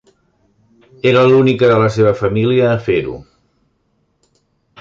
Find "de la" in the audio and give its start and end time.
1.73-1.91